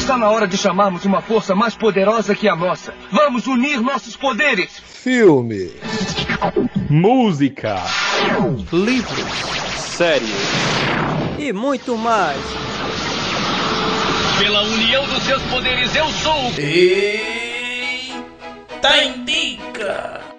[0.00, 2.94] Está na hora de chamarmos uma força mais poderosa que a nossa.
[3.12, 4.80] Vamos unir nossos poderes.
[4.82, 5.70] Filme.
[6.88, 7.76] Música.
[8.72, 9.30] Livros.
[9.76, 10.32] Séries.
[11.38, 12.40] E muito mais.
[14.38, 16.50] Pela união dos seus poderes, eu sou.
[16.58, 17.44] Eita
[19.04, 20.29] Indica!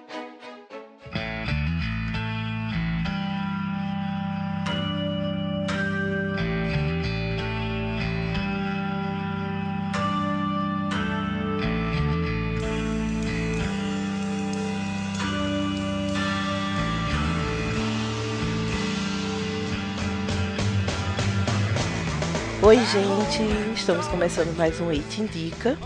[22.72, 23.44] Oi, gente!
[23.76, 25.78] Estamos começando mais um Eite Indica.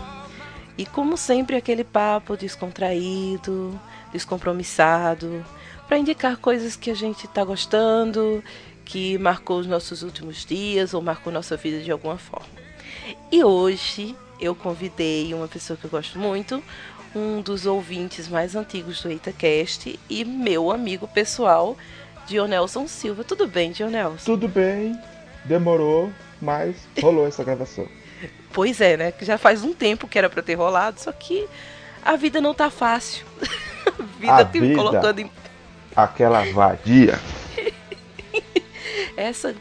[0.78, 3.76] E como sempre, aquele papo descontraído,
[4.12, 5.44] descompromissado,
[5.88, 8.40] para indicar coisas que a gente está gostando,
[8.84, 12.46] que marcou os nossos últimos dias ou marcou nossa vida de alguma forma.
[13.32, 16.62] E hoje eu convidei uma pessoa que eu gosto muito,
[17.16, 21.76] um dos ouvintes mais antigos do EitaCast e meu amigo pessoal,
[22.28, 23.24] Dionelson Silva.
[23.24, 24.24] Tudo bem, Dionelson?
[24.24, 24.96] Tudo bem,
[25.44, 27.88] demorou, mas rolou essa gravação.
[28.52, 29.12] Pois é, né?
[29.12, 31.46] Que já faz um tempo que era para ter rolado, só que
[32.02, 33.26] a vida não tá fácil.
[33.86, 34.74] a vida A te vida.
[34.74, 35.30] colocando em
[35.94, 37.18] Aquela vadia.
[39.16, 39.54] essa,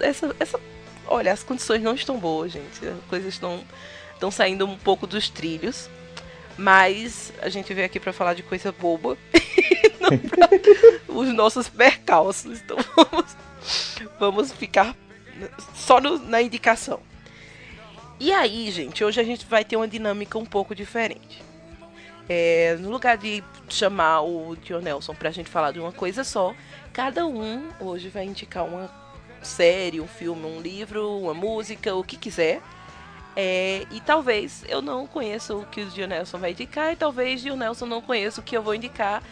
[0.00, 0.60] essa essa
[1.06, 2.86] olha, as condições não estão boas, gente.
[2.86, 3.62] As coisas estão
[4.14, 5.88] estão saindo um pouco dos trilhos.
[6.58, 9.18] Mas a gente veio aqui para falar de coisa boba,
[10.00, 10.48] não pra
[11.08, 12.60] os nossos percalços.
[12.60, 13.36] Então vamos,
[14.18, 14.96] vamos ficar
[15.74, 17.00] só no- na indicação.
[18.18, 21.44] E aí, gente, hoje a gente vai ter uma dinâmica um pouco diferente.
[22.28, 26.54] É, no lugar de chamar o Dionelson pra gente falar de uma coisa só,
[26.92, 28.90] cada um hoje vai indicar uma
[29.42, 32.60] série, um filme, um livro, uma música, o que quiser.
[33.36, 37.44] É, e talvez eu não conheça o que o Dionelson vai indicar, e talvez o
[37.44, 39.22] Dionelson não conheça o que eu vou indicar.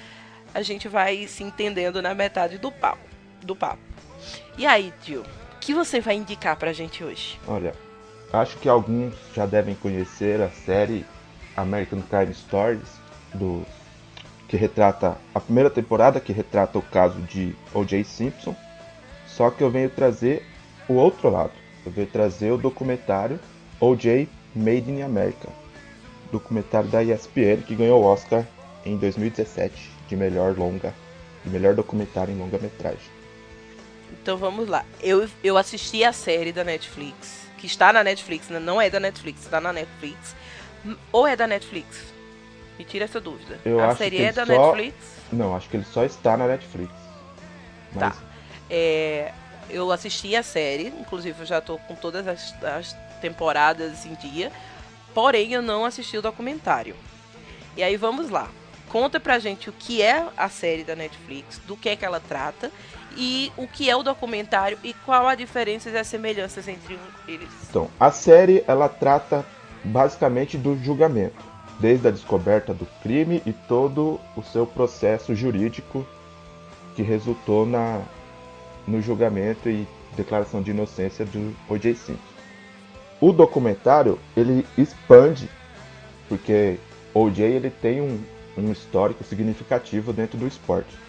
[0.53, 3.09] A gente vai se entendendo na metade do papo.
[3.43, 3.83] Do papo.
[4.57, 5.25] E aí, o
[5.65, 7.41] que você vai indicar pra gente hoje?
[7.49, 7.73] Olha,
[8.31, 11.07] acho que alguns já devem conhecer a série
[11.57, 13.01] American Crime Stories,
[13.33, 13.65] do
[14.47, 18.05] que retrata a primeira temporada que retrata o caso de O.J.
[18.05, 18.55] Simpson.
[19.27, 20.45] Só que eu venho trazer
[20.87, 21.53] o outro lado.
[21.87, 23.41] Eu venho trazer o documentário
[23.81, 24.29] O.J.
[24.55, 25.49] Made in America,
[26.31, 28.47] documentário da ESPN que ganhou o Oscar
[28.85, 30.95] em 2017 de melhor longa,
[31.43, 33.24] de melhor documentário em longa-metragem.
[34.23, 34.85] Então vamos lá.
[35.01, 38.59] Eu, eu assisti a série da Netflix, que está na Netflix, né?
[38.59, 40.35] não é da Netflix, está na Netflix.
[41.13, 42.13] Ou é da Netflix?
[42.79, 43.59] Me tira essa dúvida.
[43.65, 44.95] Eu a série é da só- Netflix?
[45.33, 46.93] Não, acho que ele só está na Netflix.
[47.93, 48.23] Mas Tá.
[48.71, 49.33] É,
[49.69, 54.51] eu assisti a série, inclusive eu já tô com todas as, as temporadas em dia,
[55.15, 56.97] porém eu não assisti o documentário.
[57.77, 58.49] E aí vamos lá.
[58.89, 62.21] Conta pra gente o que é a série da Netflix, do que é que ela
[62.21, 62.71] trata
[63.17, 67.49] e o que é o documentário e qual a diferença e as semelhanças entre eles.
[67.69, 69.45] Então, a série ela trata
[69.85, 71.43] basicamente do julgamento,
[71.79, 76.07] desde a descoberta do crime e todo o seu processo jurídico
[76.95, 78.03] que resultou na
[78.87, 81.95] no julgamento e declaração de inocência do O.J.
[81.95, 82.35] Simpson.
[83.21, 85.49] O documentário ele expande
[86.29, 86.79] porque
[87.15, 87.45] O.J.
[87.45, 88.23] ele tem um,
[88.57, 91.04] um histórico significativo dentro do esporte.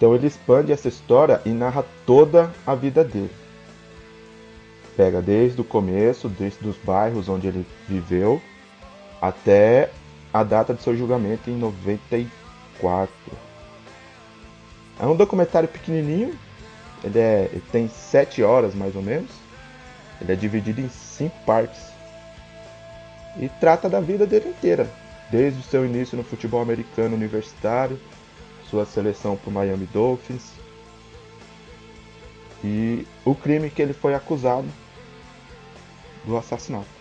[0.00, 3.30] Então ele expande essa história e narra toda a vida dele.
[4.96, 8.40] Pega desde o começo, desde os bairros onde ele viveu,
[9.20, 9.90] até
[10.32, 13.12] a data de seu julgamento em 94.
[14.98, 16.34] É um documentário pequenininho,
[17.04, 19.30] ele, é, ele tem sete horas mais ou menos,
[20.18, 21.90] ele é dividido em cinco partes.
[23.38, 24.88] E trata da vida dele inteira,
[25.30, 28.00] desde o seu início no futebol americano universitário,
[28.70, 30.52] sua seleção para o Miami Dolphins,
[32.62, 34.68] e o crime que ele foi acusado
[36.24, 37.00] do assassinato.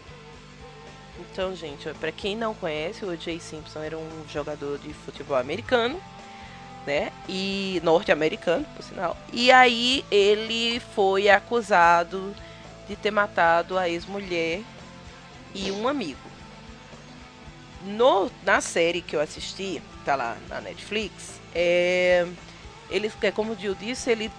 [1.20, 3.40] Então, gente, para quem não conhece, o O.J.
[3.40, 6.02] Simpson era um jogador de futebol americano,
[6.88, 7.12] né?
[7.28, 9.18] E norte-americano, por sinal.
[9.34, 12.34] E aí ele foi acusado
[12.88, 14.62] de ter matado a ex-mulher
[15.54, 16.20] e um amigo.
[17.84, 22.28] No, na série que eu assisti, tá lá na Netflix, é,
[22.90, 24.32] ele, é como o Gil disse, ele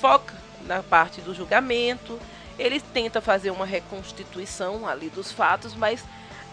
[0.00, 0.34] foca
[0.66, 2.18] na parte do julgamento,
[2.58, 6.04] ele tenta fazer uma reconstituição ali dos fatos, mas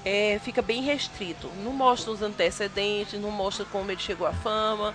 [0.06, 1.52] é, fica bem restrito.
[1.64, 4.94] Não mostra os antecedentes, não mostra como ele chegou à fama,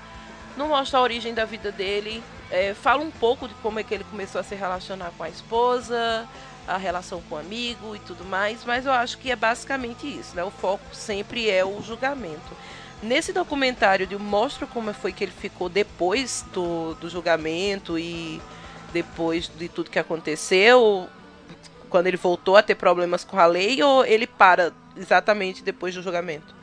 [0.57, 2.23] não mostra a origem da vida dele.
[2.51, 5.29] é, fala um pouco de como é que ele começou a se relacionar com a
[5.29, 6.29] esposa,
[6.67, 10.37] a relação com o amigo e tudo mais, mas eu acho que é basicamente isso,
[10.37, 10.45] né?
[10.45, 12.57] O foco sempre é o julgamento.
[13.03, 18.41] Nesse documentário de mostra como foi que ele ficou depois do, do julgamento e
[18.93, 21.09] depois de tudo que aconteceu,
[21.91, 26.03] quando ele voltou a ter problemas com a lei, ou ele para exatamente depois do
[26.03, 26.55] julgamento?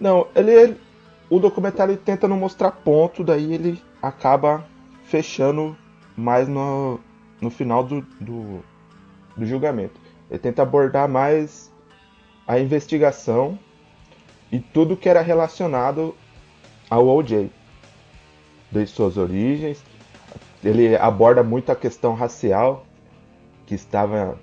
[0.00, 0.80] Não, ele, ele
[1.28, 4.64] o documentário tenta não mostrar ponto, daí ele acaba
[5.04, 5.76] fechando
[6.16, 6.98] mais no,
[7.40, 8.64] no final do, do,
[9.36, 10.00] do julgamento.
[10.30, 11.70] Ele tenta abordar mais
[12.46, 13.58] a investigação
[14.54, 16.14] e tudo que era relacionado
[16.88, 17.50] ao OJ,
[18.70, 19.82] desde suas origens.
[20.62, 22.86] Ele aborda muito a questão racial,
[23.66, 24.38] que estava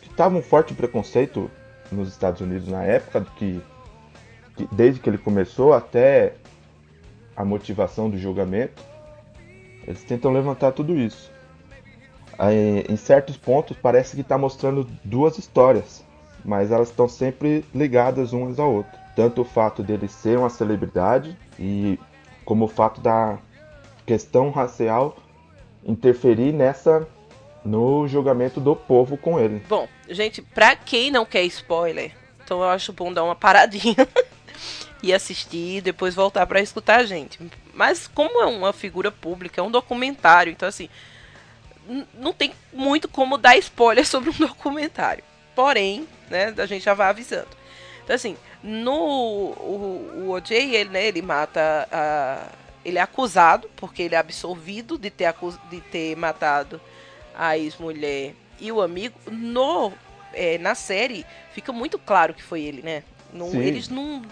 [0.00, 1.50] que estava um forte preconceito
[1.92, 3.60] nos Estados Unidos na época, que,
[4.56, 6.32] que desde que ele começou até
[7.36, 8.82] a motivação do julgamento.
[9.86, 11.30] Eles tentam levantar tudo isso.
[12.38, 16.02] Aí, em certos pontos parece que está mostrando duas histórias,
[16.42, 18.99] mas elas estão sempre ligadas umas à outra.
[19.20, 21.98] Tanto o fato dele ser uma celebridade e
[22.42, 23.38] como o fato da
[24.06, 25.14] questão racial
[25.84, 27.06] interferir nessa
[27.62, 29.62] no julgamento do povo com ele.
[29.68, 32.12] Bom, gente, pra quem não quer spoiler,
[32.42, 34.08] então eu acho bom dar uma paradinha
[35.02, 37.38] e assistir, depois voltar para escutar a gente.
[37.74, 40.88] Mas como é uma figura pública, é um documentário, então assim,
[42.14, 45.22] não tem muito como dar spoiler sobre um documentário.
[45.54, 47.59] Porém, né, a gente já vai avisando.
[48.10, 52.48] Então assim, no o, o OJ, ele, né, ele mata a,
[52.84, 56.80] ele é acusado porque ele é absolvido de ter acus, de ter matado
[57.32, 59.16] a ex-mulher e o amigo.
[59.30, 59.92] No
[60.32, 61.24] é, na série
[61.54, 63.04] fica muito claro que foi ele, né?
[63.32, 64.22] Não, eles não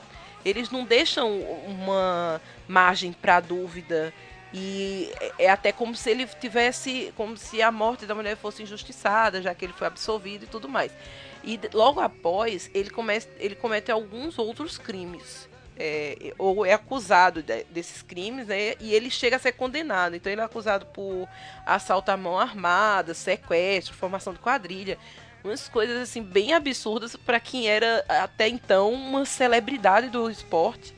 [0.45, 1.39] eles não deixam
[1.69, 4.13] uma margem para dúvida
[4.53, 8.61] e é, é até como se ele tivesse, como se a morte da mulher fosse
[8.61, 10.91] injustiçada, já que ele foi absolvido e tudo mais.
[11.45, 15.49] E logo após, ele comete, ele comete alguns outros crimes.
[15.81, 18.75] É, ou é acusado de, desses crimes, né?
[18.81, 20.17] E ele chega a ser condenado.
[20.17, 21.29] Então ele é acusado por
[21.65, 24.99] assalto à mão armada, sequestro, formação de quadrilha
[25.43, 30.95] umas coisas assim bem absurdas para quem era até então uma celebridade do esporte.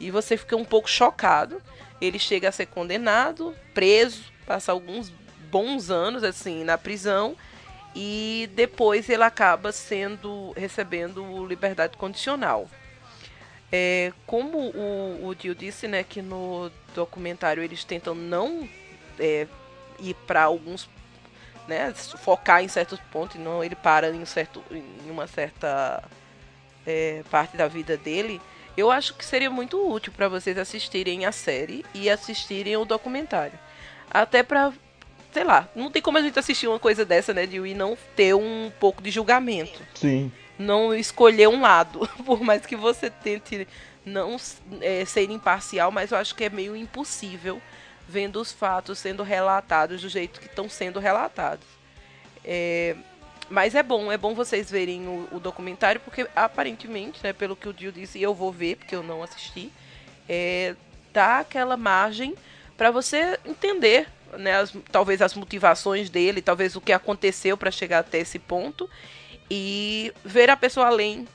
[0.00, 1.60] E você fica um pouco chocado.
[2.00, 5.12] Ele chega a ser condenado, preso, passa alguns
[5.50, 7.36] bons anos assim na prisão
[7.94, 12.68] e depois ele acaba sendo recebendo liberdade condicional.
[13.70, 18.68] É, como o, o Dio disse, né, que no documentário eles tentam não
[19.18, 19.46] é,
[19.98, 20.88] ir para alguns
[21.66, 26.02] né, focar em certos pontos não ele para em, certo, em uma certa
[26.86, 28.40] é, parte da vida dele,
[28.74, 33.58] eu acho que seria muito útil para vocês assistirem a série e assistirem o documentário.
[34.10, 34.72] Até para,
[35.38, 37.96] sei lá, não tem como a gente assistir uma coisa dessa, né, de e não
[38.16, 39.80] ter um pouco de julgamento.
[39.94, 40.32] Sim.
[40.58, 43.68] Não escolher um lado, por mais que você tente
[44.04, 44.36] não
[44.80, 47.62] é, ser imparcial, mas eu acho que é meio impossível
[48.08, 51.66] vendo os fatos sendo relatados do jeito que estão sendo relatados.
[52.44, 52.96] É,
[53.48, 57.68] mas é bom, é bom vocês verem o, o, documentário, porque aparentemente, né, pelo que
[57.68, 59.70] o Dio disse, e eu vou ver, porque eu não assisti,
[60.28, 60.74] é,
[61.12, 62.34] dá aquela margem
[62.76, 68.00] para você entender, né, as, talvez as motivações dele, talvez o que aconteceu para chegar
[68.00, 68.88] até esse ponto,
[69.50, 71.26] e ver a pessoa além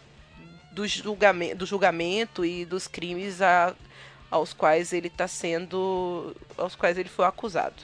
[0.72, 3.74] do julgamento, do julgamento e dos crimes a,
[4.30, 6.36] aos quais ele está sendo.
[6.58, 7.76] aos quais ele foi acusado.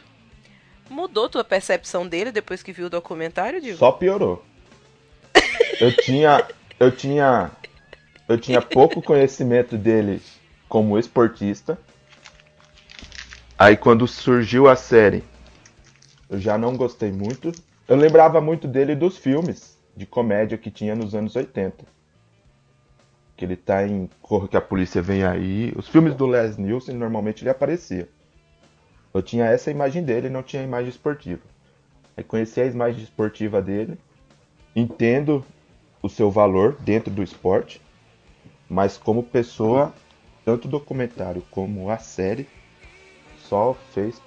[0.89, 3.78] Mudou tua percepção dele depois que viu o documentário, Diego?
[3.78, 4.44] Só piorou.
[5.80, 6.48] Eu tinha.
[6.80, 7.51] Eu tinha.
[8.28, 10.22] Eu tinha pouco conhecimento dele
[10.68, 11.80] como esportista.
[13.60, 15.22] Aí quando surgiu a série,
[16.30, 17.51] eu já não gostei muito.
[17.89, 21.84] Eu lembrava muito dele dos filmes de comédia que tinha nos anos 80
[23.36, 25.74] que ele tá em Corra que a Polícia Vem Aí.
[25.75, 28.08] Os filmes do Les Nielsen, normalmente ele aparecia.
[29.13, 31.42] Eu tinha essa imagem dele não tinha a imagem esportiva.
[32.16, 33.98] Aí conheci a imagem esportiva dele,
[34.74, 35.44] entendo
[36.01, 37.82] o seu valor dentro do esporte,
[38.70, 39.94] mas como pessoa,
[40.46, 42.48] tanto o documentário como a série
[43.50, 44.22] só fez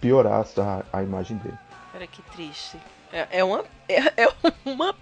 [0.00, 1.58] piorar a, a imagem dele.
[1.92, 2.78] Cara, que triste.
[3.12, 4.28] É, é uma, é, é
[4.64, 4.96] uma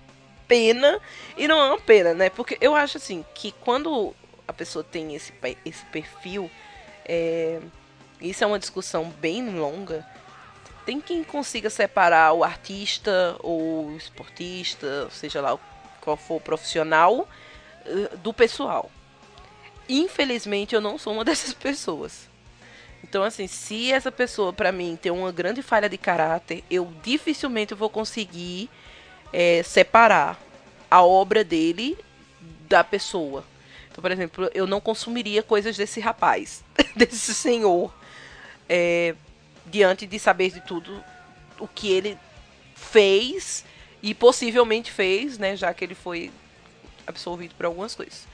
[0.48, 1.00] pena
[1.36, 2.28] e não é uma pena, né?
[2.28, 4.14] Porque eu acho assim que quando
[4.46, 5.32] a pessoa tem esse,
[5.64, 6.50] esse perfil,
[7.06, 7.60] é,
[8.20, 10.04] isso é uma discussão bem longa.
[10.84, 15.56] Tem quem consiga separar o artista ou o esportista, seja lá
[16.00, 17.28] qual for o profissional,
[17.84, 18.90] eh, do pessoal.
[19.88, 22.29] Infelizmente eu não sou uma dessas pessoas.
[23.02, 27.74] Então, assim, se essa pessoa, pra mim, tem uma grande falha de caráter, eu dificilmente
[27.74, 28.68] vou conseguir
[29.32, 30.38] é, separar
[30.90, 31.96] a obra dele
[32.68, 33.44] da pessoa.
[33.90, 36.62] Então, por exemplo, eu não consumiria coisas desse rapaz,
[36.94, 37.92] desse senhor,
[38.68, 39.14] é,
[39.66, 41.02] diante de saber de tudo
[41.58, 42.18] o que ele
[42.74, 43.64] fez
[44.02, 46.30] e possivelmente fez, né, já que ele foi
[47.06, 48.26] absolvido por algumas coisas.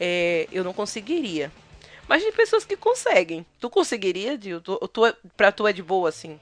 [0.00, 1.52] É, eu não conseguiria.
[2.12, 3.46] Mas tem pessoas que conseguem.
[3.58, 4.60] Tu conseguiria, Dil?
[4.60, 6.38] Tu, tu, é, pra tu é de boa, assim?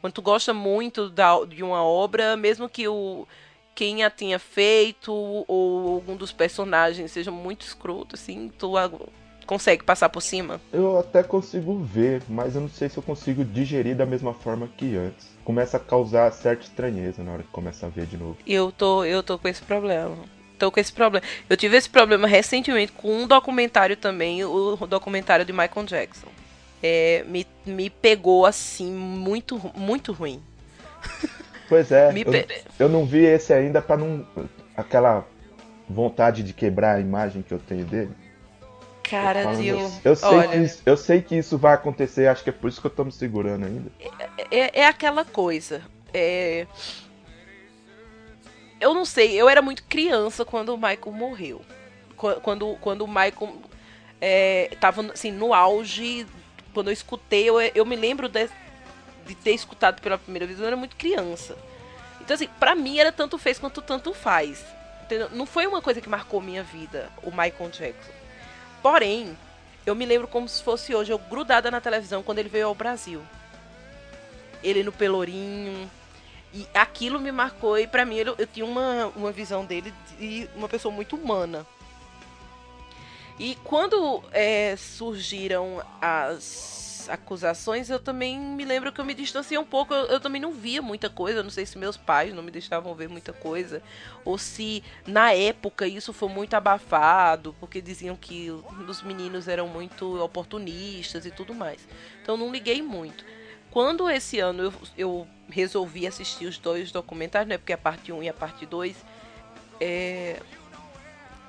[0.00, 3.24] Quando tu gosta muito da, de uma obra, mesmo que o
[3.72, 8.72] quem a tenha feito ou algum dos personagens seja muito escroto, assim, tu
[9.46, 10.60] consegue passar por cima?
[10.72, 14.68] Eu até consigo ver, mas eu não sei se eu consigo digerir da mesma forma
[14.76, 15.28] que antes.
[15.44, 18.38] Começa a causar certa estranheza na hora que começa a ver de novo.
[18.44, 20.16] Eu tô, eu tô com esse problema.
[20.62, 21.26] Tô com esse problema.
[21.50, 26.28] Eu tive esse problema recentemente com um documentário também, o documentário de Michael Jackson.
[26.80, 30.40] É, me, me pegou assim, muito, muito ruim.
[31.68, 32.46] Pois é, eu,
[32.78, 34.24] eu, não vi esse ainda para não.
[34.76, 35.26] aquela
[35.88, 38.12] vontade de quebrar a imagem que eu tenho dele.
[39.02, 42.50] Cara, eu, eu, sei olha, que isso, eu sei que isso vai acontecer, acho que
[42.50, 43.90] é por isso que eu tô me segurando ainda.
[44.50, 45.82] É, é, é aquela coisa.
[46.14, 46.66] É...
[48.82, 51.62] Eu não sei, eu era muito criança quando o Michael morreu.
[52.16, 53.62] Quando, quando o Michael
[54.20, 56.26] é, tava assim, no auge,
[56.74, 58.50] quando eu escutei, eu, eu me lembro de,
[59.24, 61.56] de ter escutado pela primeira vez, eu era muito criança.
[62.20, 64.64] Então, assim, pra mim era tanto fez quanto tanto faz.
[65.04, 65.28] Entendeu?
[65.30, 68.10] Não foi uma coisa que marcou minha vida, o Michael Jackson.
[68.82, 69.38] Porém,
[69.86, 72.74] eu me lembro como se fosse hoje, eu grudada na televisão quando ele veio ao
[72.74, 73.22] Brasil.
[74.60, 75.88] Ele no Pelourinho.
[76.52, 80.48] E aquilo me marcou e para mim eu, eu tinha uma, uma visão dele de
[80.54, 81.66] uma pessoa muito humana.
[83.38, 89.64] E quando é, surgiram as acusações, eu também me lembro que eu me distanciei um
[89.64, 89.92] pouco.
[89.94, 91.42] Eu, eu, também não via muita coisa.
[91.42, 93.82] Não sei se meus pais não me deixavam ver muita coisa.
[94.24, 98.50] Ou se na época isso foi muito abafado, porque diziam que
[98.88, 101.86] os meninos eram muito oportunistas e tudo mais.
[102.22, 103.24] Então não liguei muito.
[103.70, 107.58] Quando esse ano eu, eu resolvi assistir os dois documentários, né?
[107.58, 108.96] Porque a parte 1 e a parte 2,
[109.80, 110.40] é,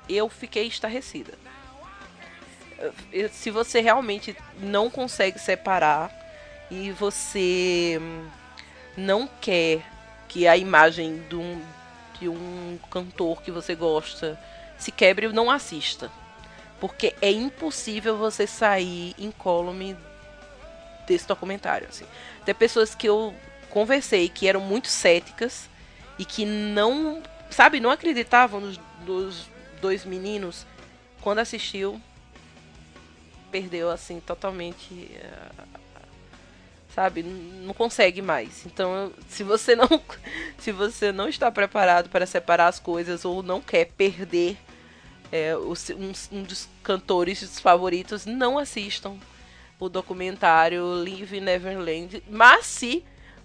[0.08, 1.34] eu fiquei estarrecida
[3.32, 6.10] se você realmente não consegue separar
[6.70, 8.00] e você
[8.96, 9.82] não quer
[10.28, 11.62] que a imagem de um,
[12.18, 14.38] de um cantor que você gosta
[14.78, 16.10] se quebre, não assista.
[16.80, 19.96] Porque é impossível você sair incólume
[21.06, 21.86] desse documentário.
[21.88, 22.04] Assim.
[22.44, 23.34] Tem pessoas que eu
[23.74, 25.68] conversei que eram muito céticas
[26.16, 29.50] e que não, sabe, não acreditavam nos, nos
[29.82, 30.64] dois meninos.
[31.20, 32.00] Quando assistiu,
[33.50, 35.64] perdeu assim totalmente eh,
[36.92, 39.86] sabe não consegue mais então se você não
[40.58, 44.56] se você não está preparado para separar as coisas ou não quer perder
[45.30, 45.72] é, um,
[46.32, 49.16] um, dos cantores favoritos não assistam
[49.78, 53.04] o documentário Live Neverland mas se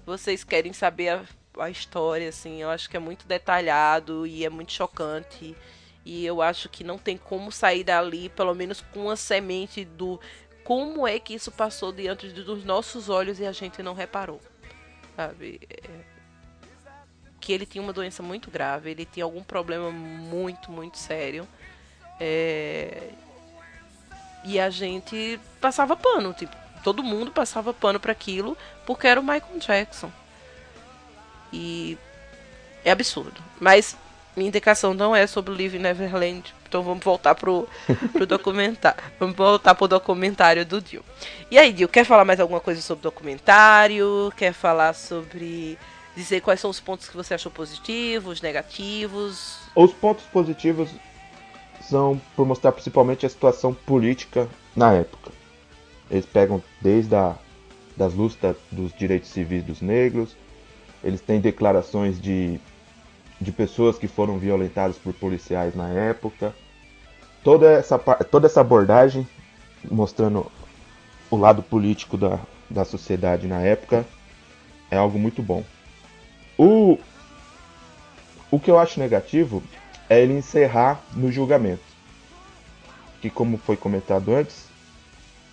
[0.09, 1.23] vocês querem saber a,
[1.59, 5.55] a história assim eu acho que é muito detalhado e é muito chocante
[6.05, 10.19] e eu acho que não tem como sair dali, pelo menos com a semente do
[10.63, 14.41] como é que isso passou diante dos nossos olhos e a gente não reparou.
[15.15, 15.59] Sabe?
[15.69, 15.89] É...
[17.39, 21.47] Que ele tinha uma doença muito grave, ele tinha algum problema muito, muito sério.
[22.19, 23.11] É...
[24.43, 29.23] E a gente passava pano, tipo, todo mundo passava pano para aquilo porque era o
[29.23, 30.11] Michael Jackson.
[31.51, 31.97] E
[32.83, 33.41] é absurdo.
[33.59, 33.97] Mas
[34.35, 36.53] minha indicação não é sobre o Live Neverland.
[36.67, 37.67] Então vamos voltar pro,
[38.13, 39.01] pro documentário.
[39.19, 41.03] Vamos voltar pro documentário do Dio.
[41.49, 44.31] E aí, Dio, quer falar mais alguma coisa sobre o documentário?
[44.37, 45.79] Quer falar sobre.
[46.15, 49.57] dizer quais são os pontos que você achou positivos, negativos?
[49.75, 50.91] Os pontos positivos
[51.81, 55.31] são por mostrar principalmente a situação política na época.
[56.09, 57.35] Eles pegam desde a,
[57.95, 60.35] das lutas dos direitos civis dos negros,
[61.03, 62.59] eles têm declarações de
[63.39, 66.53] de pessoas que foram violentadas por policiais na época.
[67.43, 69.27] Toda essa, toda essa abordagem
[69.89, 70.51] mostrando
[71.31, 72.39] o lado político da,
[72.69, 74.05] da sociedade na época
[74.91, 75.63] é algo muito bom.
[76.57, 76.99] O,
[78.51, 79.63] o que eu acho negativo
[80.09, 81.87] é ele encerrar no julgamento.
[83.21, 84.68] Que, como foi comentado antes,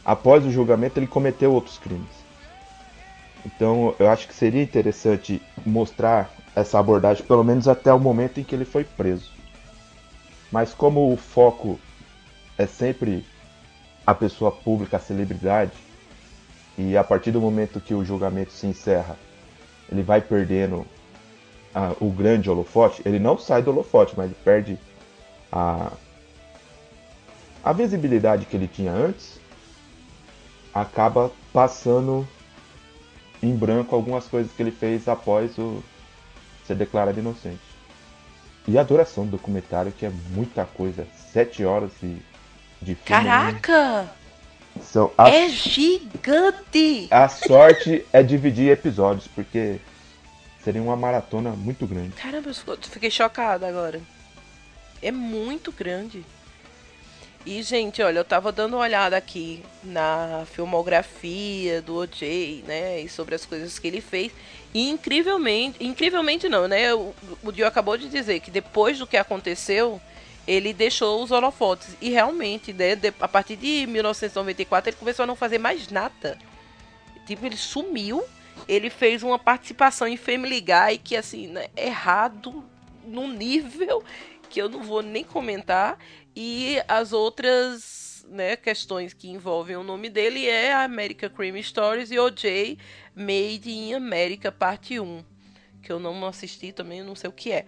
[0.06, 2.06] após o julgamento ele cometeu outros crimes.
[3.44, 8.44] Então eu acho que seria interessante mostrar essa abordagem, pelo menos até o momento em
[8.44, 9.32] que ele foi preso.
[10.52, 11.80] Mas como o foco
[12.56, 13.26] é sempre
[14.06, 15.72] a pessoa pública, a celebridade,
[16.78, 19.16] E a partir do momento que o julgamento se encerra,
[19.90, 20.86] ele vai perdendo
[21.74, 23.02] a, o grande holofote.
[23.04, 24.78] Ele não sai do holofote, mas ele perde
[25.50, 25.90] a,
[27.64, 29.40] a visibilidade que ele tinha antes.
[30.76, 32.28] Acaba passando
[33.42, 35.82] em branco algumas coisas que ele fez após o
[36.66, 37.62] ser declarado inocente.
[38.68, 42.16] E a duração do documentário, que é muita coisa, sete horas de,
[42.82, 43.04] de filme.
[43.06, 44.06] Caraca!
[44.82, 47.08] São, a, É gigante!
[47.10, 49.80] a sorte é dividir episódios, porque
[50.62, 52.10] seria uma maratona muito grande.
[52.10, 53.98] Caramba, eu fiquei chocada agora.
[55.00, 56.22] É muito grande.
[57.46, 63.00] E, gente, olha, eu tava dando uma olhada aqui na filmografia do OJ, né?
[63.00, 64.32] E sobre as coisas que ele fez.
[64.74, 66.92] E incrivelmente, incrivelmente não, né?
[66.92, 67.14] O,
[67.52, 70.00] Dio acabou de dizer que depois do que aconteceu,
[70.44, 71.96] ele deixou os holofotes.
[72.00, 76.36] E realmente, né, a partir de 1994, ele começou a não fazer mais nada.
[77.28, 78.24] Tipo, ele sumiu.
[78.66, 82.64] Ele fez uma participação em Family Guy que, assim, né, errado
[83.06, 84.02] num nível
[84.50, 85.96] que eu não vou nem comentar.
[86.36, 92.10] E as outras né, questões que envolvem o nome dele é a America Crime Stories
[92.10, 92.76] e OJ
[93.14, 95.24] Made in America Parte 1.
[95.82, 97.64] Que eu não assisti também, não sei o que é.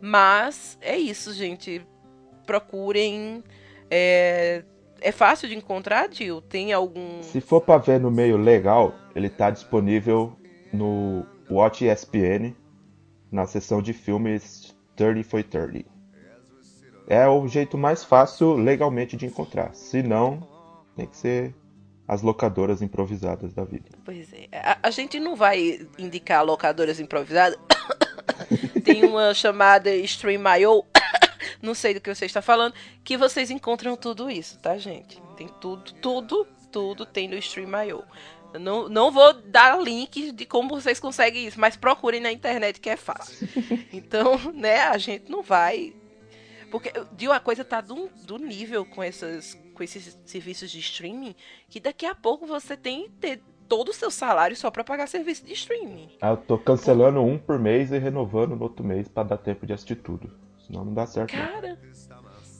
[0.00, 1.80] Mas é isso, gente.
[2.46, 3.42] Procurem.
[3.90, 4.64] É,
[5.00, 6.42] é fácil de encontrar, Jill?
[6.42, 7.22] Tem algum.
[7.22, 10.36] Se for pra ver no meio legal, ele tá disponível
[10.72, 12.54] no Watch ESPN,
[13.30, 15.99] na seção de filmes 30 for 30.
[17.06, 19.74] É o jeito mais fácil legalmente de encontrar.
[19.74, 20.46] Se não,
[20.96, 21.54] tem que ser
[22.06, 23.88] as locadoras improvisadas da vida.
[24.04, 24.48] Pois é.
[24.52, 27.58] A, a gente não vai indicar locadoras improvisadas.
[28.84, 30.84] Tem uma chamada Stream.io,
[31.62, 35.22] não sei do que você está falando, que vocês encontram tudo isso, tá, gente?
[35.36, 38.02] Tem tudo, tudo, tudo tem no Stream.io.
[38.52, 42.80] Eu Não, não vou dar link de como vocês conseguem isso, mas procurem na internet
[42.80, 43.48] que é fácil.
[43.92, 45.92] Então, né, a gente não vai.
[46.70, 51.34] Porque de uma coisa tá do, do nível com, essas, com esses serviços de streaming
[51.68, 55.06] que daqui a pouco você tem que ter todo o seu salário só pra pagar
[55.06, 56.10] serviço de streaming.
[56.20, 59.66] Ah, Eu tô cancelando um por mês e renovando no outro mês pra dar tempo
[59.66, 60.30] de assistir tudo.
[60.66, 61.34] Senão não dá certo.
[61.36, 61.46] não.
[61.46, 61.78] Cara,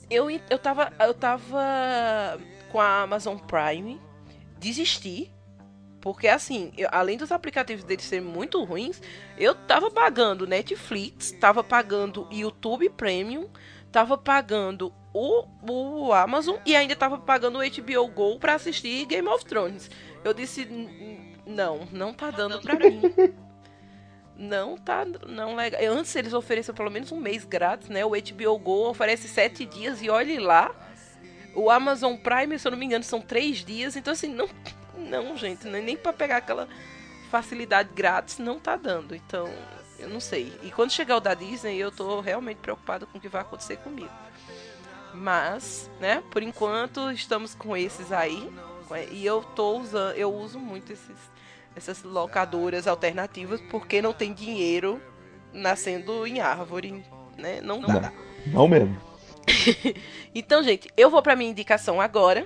[0.09, 2.39] eu, eu, tava, eu tava
[2.71, 3.99] com a Amazon Prime,
[4.59, 5.31] desisti.
[5.99, 8.99] Porque assim, eu- além dos aplicativos deles serem muito ruins,
[9.37, 13.47] eu tava pagando Netflix, tava pagando YouTube Premium,
[13.91, 19.27] tava pagando o, o Amazon e ainda tava pagando o HBO Go pra assistir Game
[19.27, 19.89] of Thrones.
[20.23, 23.01] Eu disse, "N- n- não, não tá dando pra mim.
[24.35, 25.81] Não tá, não legal.
[25.91, 28.03] Antes eles ofereciam pelo menos um mês grátis, né?
[28.05, 30.73] O HBO Go oferece sete dias e olhe lá.
[31.53, 33.95] O Amazon Prime, se eu não me engano, são três dias.
[33.95, 34.49] Então, assim, não,
[34.97, 36.67] não gente, nem nem pra pegar aquela
[37.29, 39.13] facilidade grátis não tá dando.
[39.15, 39.47] Então,
[40.01, 40.53] eu não sei.
[40.63, 43.77] E quando chegar o da Disney, eu tô realmente preocupado com o que vai acontecer
[43.77, 44.11] comigo.
[45.13, 48.51] Mas, né, por enquanto estamos com esses aí.
[49.09, 51.15] E eu tô usando, eu uso muito esses,
[51.75, 55.01] essas locadoras alternativas porque não tem dinheiro
[55.53, 57.03] nascendo em árvore,
[57.37, 57.61] né?
[57.61, 58.11] Não dá.
[58.45, 58.97] Não, não mesmo.
[60.33, 62.45] Então, gente, eu vou pra minha indicação agora.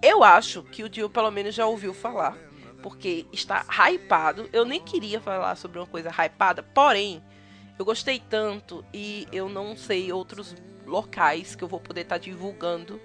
[0.00, 2.36] Eu acho que o Dio pelo menos já ouviu falar,
[2.84, 4.46] porque está hypado.
[4.52, 7.22] Eu nem queria falar sobre uma coisa hypada, porém,
[7.78, 13.00] eu gostei tanto e eu não sei outros locais que eu vou poder estar divulgando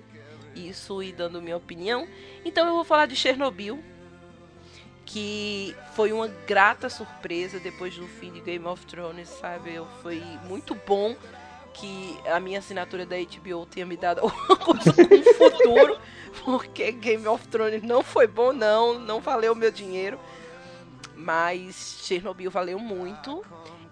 [0.53, 2.05] isso e dando minha opinião.
[2.43, 3.81] Então eu vou falar de Chernobyl,
[5.05, 9.75] que foi uma grata surpresa depois do fim de Game of Thrones, sabe?
[9.75, 11.15] Eu, foi muito bom
[11.73, 15.97] que a minha assinatura da HBO tenha me dado alguma coisa com o futuro,
[16.43, 20.19] porque Game of Thrones não foi bom, não, não valeu o meu dinheiro.
[21.15, 23.43] Mas Chernobyl valeu muito.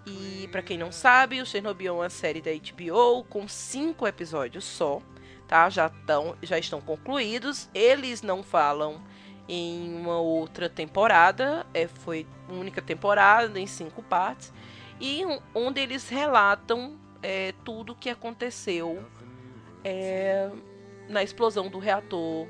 [0.06, 4.64] E pra quem não sabe, o Chernobyl é uma série da HBO com cinco episódios
[4.64, 5.02] só,
[5.46, 5.68] tá?
[5.68, 7.68] Já, tão, já estão concluídos.
[7.74, 9.02] Eles não falam
[9.46, 14.52] em uma outra temporada, é, foi única temporada em cinco partes,
[15.00, 15.22] e
[15.54, 19.02] onde eles relatam é, tudo o que aconteceu
[19.82, 20.50] é,
[21.08, 22.46] na explosão do reator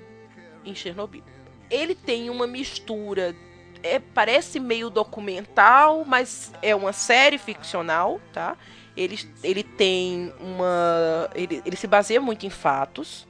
[0.65, 1.23] em Chernobyl.
[1.71, 3.35] Ele tem uma mistura,
[3.83, 8.57] é, parece meio documental, mas é uma série ficcional, tá?
[8.97, 11.31] Ele, ele tem uma.
[11.35, 13.29] Ele, ele se baseia muito em fatos,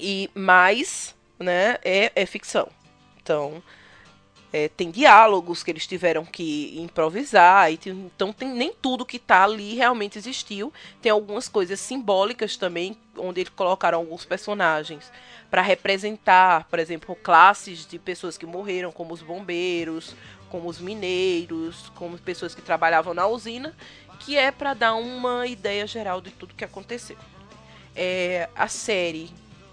[0.00, 2.68] e mais, né, é, é ficção.
[3.22, 3.62] Então,
[4.52, 9.44] é, tem diálogos que eles tiveram que improvisar, tem, então tem, nem tudo que está
[9.44, 10.72] ali realmente existiu.
[11.00, 15.10] Tem algumas coisas simbólicas também, onde eles colocaram alguns personagens
[15.48, 20.16] para representar, por exemplo, classes de pessoas que morreram, como os bombeiros,
[20.48, 23.74] como os mineiros, como pessoas que trabalhavam na usina,
[24.18, 27.16] que é para dar uma ideia geral de tudo que aconteceu.
[27.94, 29.30] É, a série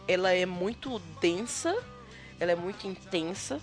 [0.08, 1.76] ela é muito densa,
[2.40, 3.60] ela é muito intensa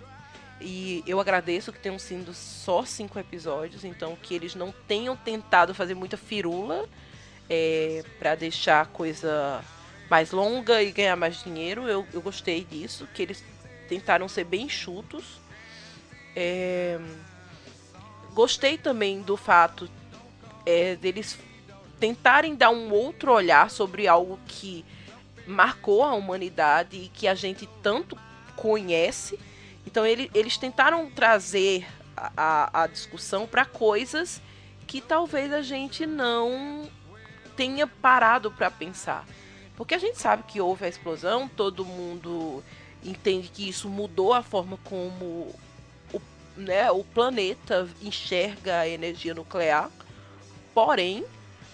[0.61, 5.75] e eu agradeço que tenham sido só cinco episódios, então que eles não tenham tentado
[5.75, 6.89] fazer muita firula
[7.49, 9.63] é, para deixar a coisa
[10.09, 11.89] mais longa e ganhar mais dinheiro.
[11.89, 13.45] Eu, eu gostei disso, que eles
[13.89, 15.41] tentaram ser bem chutos.
[16.37, 16.99] É,
[18.33, 19.89] gostei também do fato
[20.67, 21.39] é, deles
[22.01, 24.85] tentarem dar um outro olhar sobre algo que
[25.47, 28.19] marcou a humanidade e que a gente tanto
[28.57, 29.39] conhece
[29.87, 34.41] então ele, eles tentaram trazer a, a, a discussão para coisas
[34.87, 36.89] que talvez a gente não
[37.57, 39.27] tenha parado para pensar.
[39.77, 42.63] Porque a gente sabe que houve a explosão, todo mundo
[43.03, 45.55] entende que isso mudou a forma como
[46.13, 46.23] o,
[46.57, 49.91] né, o planeta enxerga a energia nuclear.
[50.73, 51.25] Porém,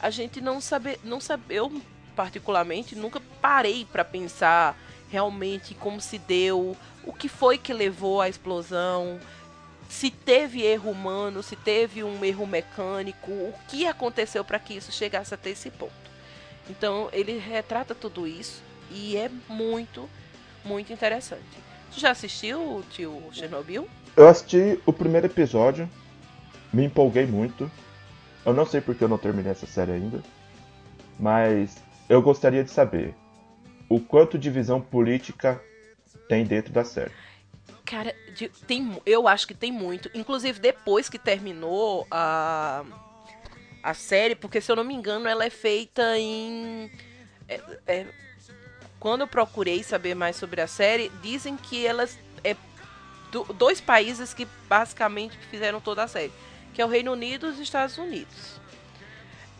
[0.00, 1.70] a gente não sabe, não sabe, eu
[2.16, 4.76] particularmente nunca parei para pensar
[5.10, 9.18] realmente como se deu, o que foi que levou à explosão,
[9.88, 14.92] se teve erro humano, se teve um erro mecânico, o que aconteceu para que isso
[14.92, 15.92] chegasse até esse ponto.
[16.68, 20.08] Então ele retrata tudo isso e é muito,
[20.64, 21.42] muito interessante.
[21.92, 23.88] Tu já assistiu, tio Chernobyl?
[24.16, 25.90] Eu assisti o primeiro episódio,
[26.72, 27.70] me empolguei muito.
[28.46, 30.22] Eu não sei porque eu não terminei essa série ainda,
[31.18, 33.14] mas eu gostaria de saber
[33.90, 35.60] o quanto de visão política
[36.28, 37.10] tem dentro da série.
[37.84, 38.14] Cara,
[38.68, 40.08] tem, eu acho que tem muito.
[40.14, 42.84] Inclusive, depois que terminou a,
[43.82, 46.88] a série, porque se eu não me engano, ela é feita em.
[47.48, 48.06] É, é,
[49.00, 52.16] quando eu procurei saber mais sobre a série, dizem que elas.
[52.44, 52.54] É
[53.32, 56.32] do, dois países que basicamente fizeram toda a série,
[56.72, 58.59] que é o Reino Unido e os Estados Unidos.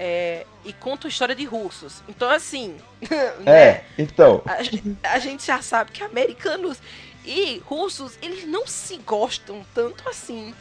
[0.03, 2.03] É, e conta a história de russos.
[2.09, 2.75] Então, assim.
[3.45, 4.43] né, é, então.
[4.47, 6.79] A, a, gente já sabe que americanos
[7.23, 10.55] e russos, eles não se gostam tanto assim.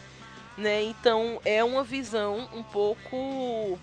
[0.58, 0.84] Né?
[0.84, 3.80] Então, é uma visão um pouco.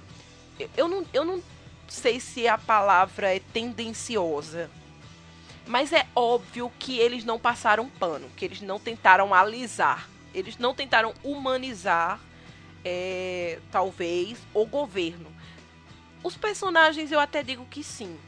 [0.77, 1.43] Eu não, eu não
[1.89, 4.69] sei se a palavra é tendenciosa.
[5.67, 10.07] Mas é óbvio que eles não passaram pano, que eles não tentaram alisar.
[10.35, 12.21] Eles não tentaram humanizar,
[12.85, 15.35] é, talvez, o governo
[16.27, 18.19] os personagens eu até digo que sim.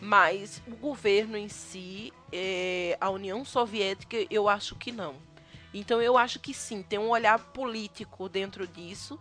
[0.00, 5.14] Mas o governo em si, é, a União Soviética, eu acho que não.
[5.72, 9.18] Então eu acho que sim, tem um olhar político dentro disso,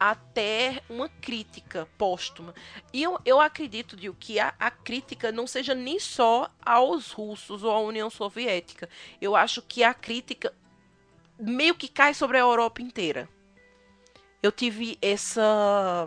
[0.00, 2.54] até uma crítica póstuma.
[2.92, 7.62] E eu, eu acredito de que a, a crítica não seja nem só aos russos
[7.62, 8.88] ou à União Soviética.
[9.20, 10.52] Eu acho que a crítica
[11.38, 13.28] meio que cai sobre a Europa inteira.
[14.42, 16.06] Eu tive essa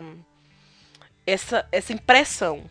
[1.28, 2.64] essa, essa impressão.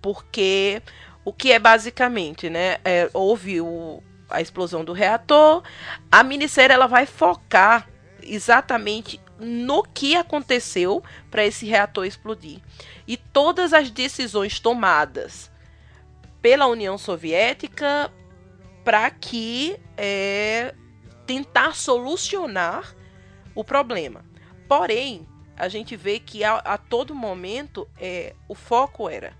[0.00, 0.82] Porque
[1.24, 2.78] o que é basicamente, né?
[2.84, 5.62] É, houve o, a explosão do reator.
[6.10, 7.88] A minissérie ela vai focar
[8.22, 12.60] exatamente no que aconteceu para esse reator explodir.
[13.06, 15.50] E todas as decisões tomadas
[16.40, 18.10] pela União Soviética
[18.84, 20.74] para que é,
[21.26, 22.94] tentar solucionar
[23.54, 24.24] o problema.
[24.66, 25.26] Porém,
[25.58, 29.32] a gente vê que a, a todo momento é, o foco era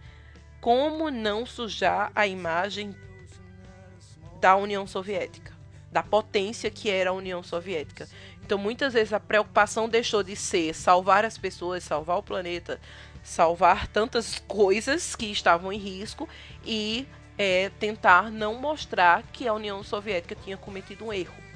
[0.61, 2.95] como não sujar a imagem
[4.41, 5.53] da União Soviética,
[5.93, 8.09] da potência que era a União Soviética.
[8.45, 12.81] Então, muitas vezes a preocupação deixou de ser salvar as pessoas, salvar o planeta,
[13.23, 16.29] salvar tantas coisas que estavam em risco
[16.65, 21.48] e é, tentar não mostrar que a União Soviética tinha cometido um erro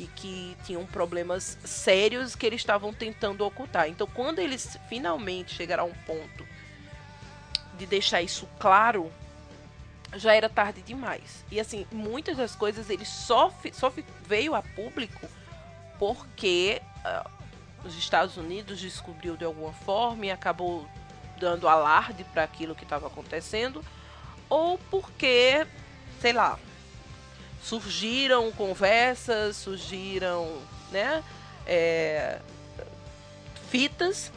[0.00, 3.86] e que tinham problemas sérios que eles estavam tentando ocultar.
[3.86, 6.46] Então, quando eles finalmente chegaram a um ponto
[7.76, 9.12] de deixar isso claro,
[10.16, 11.44] já era tarde demais.
[11.50, 13.92] E assim, muitas das coisas ele só, só
[14.26, 15.28] veio a público
[15.98, 17.30] porque uh,
[17.84, 20.88] os Estados Unidos descobriu de alguma forma e acabou
[21.38, 23.84] dando alarde para aquilo que estava acontecendo,
[24.48, 25.66] ou porque,
[26.20, 26.58] sei lá,
[27.62, 30.58] surgiram conversas, surgiram,
[30.90, 31.22] né,
[31.66, 32.38] é,
[33.68, 34.32] fitas,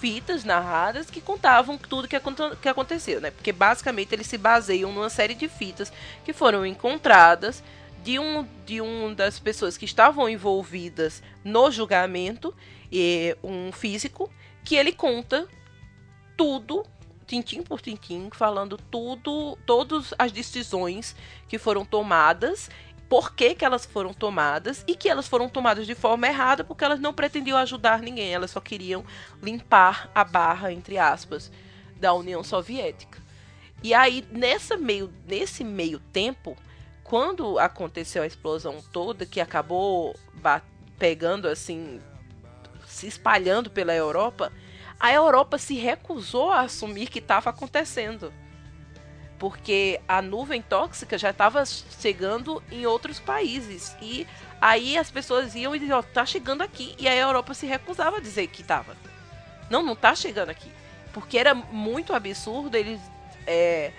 [0.00, 2.16] fitas narradas que contavam tudo que,
[2.60, 3.30] que aconteceu, né?
[3.30, 5.92] Porque basicamente eles se baseiam numa série de fitas
[6.24, 7.62] que foram encontradas
[8.04, 12.54] de um de um das pessoas que estavam envolvidas no julgamento,
[12.90, 14.30] e um físico,
[14.64, 15.48] que ele conta
[16.36, 16.84] tudo,
[17.26, 21.16] tintim por tintim, falando tudo, todas as decisões
[21.48, 22.70] que foram tomadas,
[23.08, 26.84] por que, que elas foram tomadas e que elas foram tomadas de forma errada porque
[26.84, 29.04] elas não pretendiam ajudar ninguém, elas só queriam
[29.42, 31.50] limpar a barra, entre aspas,
[31.96, 33.18] da União Soviética.
[33.82, 36.56] E aí, nessa meio, nesse meio tempo,
[37.04, 40.16] quando aconteceu a explosão toda, que acabou
[40.98, 42.00] pegando assim,
[42.86, 44.52] se espalhando pela Europa,
[44.98, 48.32] a Europa se recusou a assumir que estava acontecendo.
[49.38, 53.94] Porque a nuvem tóxica já estava chegando em outros países.
[54.00, 54.26] E
[54.60, 56.94] aí as pessoas iam e diziam, tá chegando aqui.
[56.98, 58.96] E a Europa se recusava a dizer que estava.
[59.68, 60.70] Não, não tá chegando aqui.
[61.12, 63.00] Porque era muito absurdo eles.
[63.46, 63.92] É,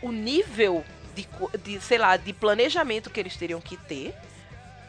[0.00, 0.84] o nível
[1.14, 4.14] de, de, sei lá, de planejamento que eles teriam que ter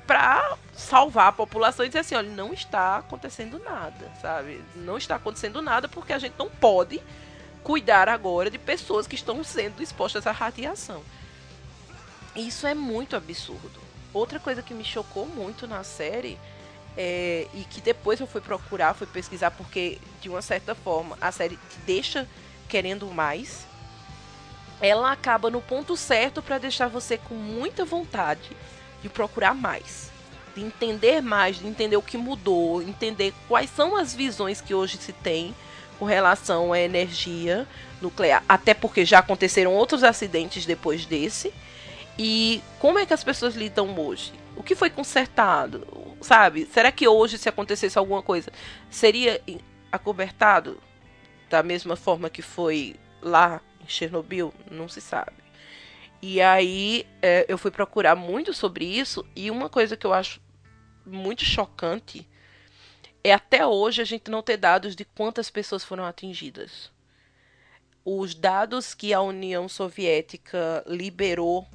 [0.06, 4.62] para salvar a população e dizer assim, olha, não está acontecendo nada, sabe?
[4.76, 7.02] Não está acontecendo nada porque a gente não pode
[7.64, 11.02] cuidar agora de pessoas que estão sendo expostas à radiação.
[12.36, 13.80] Isso é muito absurdo.
[14.14, 16.38] Outra coisa que me chocou muito na série
[16.98, 21.32] é, e que depois eu fui procurar, fui pesquisar porque de uma certa forma a
[21.32, 22.28] série te deixa
[22.70, 23.66] querendo mais.
[24.80, 28.56] Ela acaba no ponto certo para deixar você com muita vontade
[29.06, 30.12] de procurar mais,
[30.56, 34.98] de entender mais, de entender o que mudou, entender quais são as visões que hoje
[34.98, 35.54] se tem
[36.00, 37.68] com relação à energia
[38.02, 41.54] nuclear, até porque já aconteceram outros acidentes depois desse.
[42.18, 44.34] E como é que as pessoas lidam hoje?
[44.56, 45.86] O que foi consertado?
[46.20, 46.68] Sabe?
[46.74, 48.52] Será que hoje, se acontecesse alguma coisa,
[48.90, 49.40] seria
[49.92, 50.82] acobertado
[51.48, 54.52] da mesma forma que foi lá em Chernobyl?
[54.72, 55.45] Não se sabe.
[56.28, 60.42] E aí é, eu fui procurar muito sobre isso e uma coisa que eu acho
[61.06, 62.28] muito chocante
[63.24, 66.92] é até hoje a gente não ter dados de quantas pessoas foram atingidas.
[68.04, 71.68] Os dados que a União Soviética liberou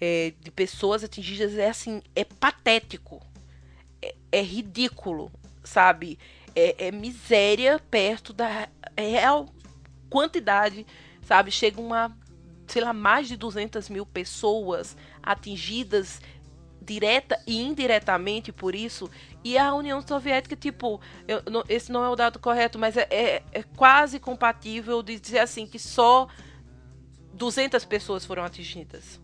[0.00, 3.20] é, de pessoas atingidas é assim, é patético,
[4.00, 5.30] é, é ridículo,
[5.62, 6.18] sabe?
[6.56, 9.46] É, é, miséria perto da real
[10.08, 10.86] quantidade,
[11.20, 11.50] sabe?
[11.50, 12.16] Chega uma
[12.68, 16.20] sei lá, mais de 200 mil pessoas atingidas
[16.88, 19.10] direta e indiretamente por isso.
[19.44, 23.06] E a União Soviética, tipo, eu, não, esse não é o dado correto, mas é,
[23.10, 26.28] é, é, quase compatível de dizer assim que só
[27.34, 29.20] 200 pessoas foram atingidas.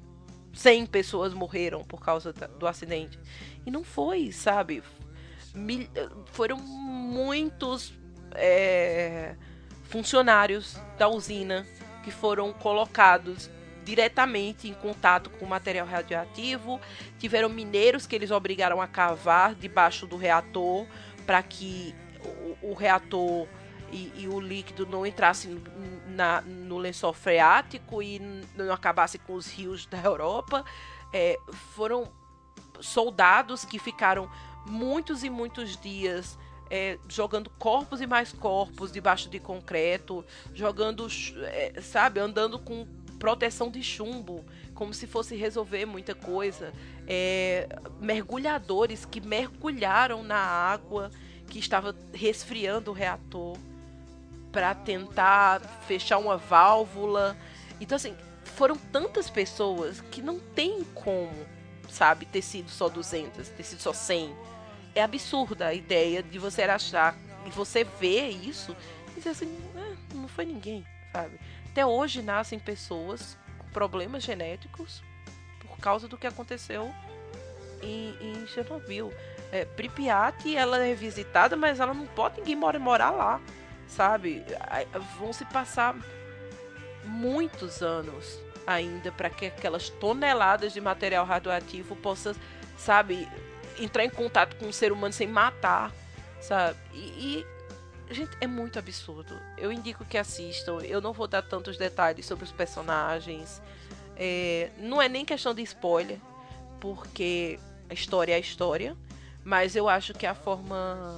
[0.53, 3.19] 100 pessoas morreram por causa do acidente.
[3.67, 4.83] E não foi, sabe?
[5.55, 5.89] Mil,
[6.27, 7.95] foram muitos
[8.35, 9.37] é,
[9.85, 11.67] funcionários da usina
[12.05, 13.51] que foram colocados
[13.85, 16.81] diretamente em contato com material radioativo.
[17.19, 20.87] Tiveram mineiros que eles obrigaram a cavar debaixo do reator
[21.27, 21.95] para que
[22.63, 23.47] o, o reator
[23.93, 25.49] e, e, o líquido não entrasse
[26.09, 28.19] na, no lençol freático e
[28.57, 30.65] não acabasse com os rios da Europa.
[31.13, 31.39] É,
[31.75, 32.11] foram
[32.81, 34.29] soldados que ficaram
[34.67, 36.39] muitos e muitos dias
[36.75, 41.07] é, jogando corpos e mais corpos debaixo de concreto, jogando,
[41.45, 42.85] é, sabe, andando com
[43.17, 46.73] proteção de chumbo, como se fosse resolver muita coisa.
[47.07, 47.69] É,
[48.01, 51.13] mergulhadores que mergulharam na água
[51.47, 53.57] que estava resfriando o reator
[54.51, 57.37] para tentar fechar uma válvula.
[57.81, 61.47] Então, assim, foram tantas pessoas que não tem como,
[61.89, 64.35] sabe, ter sido só 200, ter sido só 100
[64.95, 68.77] é absurda a ideia de você achar e você ver isso
[69.13, 71.39] e dizer assim, ah, não foi ninguém, sabe?
[71.71, 75.03] Até hoje nascem pessoas com problemas genéticos
[75.61, 76.93] por causa do que aconteceu
[77.83, 79.13] em, em Chernobyl.
[79.53, 83.41] É, Pripyat, ela é visitada, mas ela não pode ninguém morar, morar lá,
[83.87, 84.45] sabe?
[85.19, 85.95] Vão se passar
[87.05, 92.35] muitos anos ainda para que aquelas toneladas de material radioativo possam,
[92.77, 93.29] sabe,
[93.79, 95.93] entrar em contato com um ser humano sem matar,
[96.41, 96.79] sabe?
[96.93, 97.45] E,
[98.11, 99.39] e, gente, é muito absurdo.
[99.57, 100.79] Eu indico que assistam.
[100.83, 103.61] Eu não vou dar tantos detalhes sobre os personagens.
[104.17, 106.19] É, não é nem questão de spoiler,
[106.81, 107.59] porque
[107.89, 108.97] a história é a história,
[109.43, 111.17] mas eu acho que a forma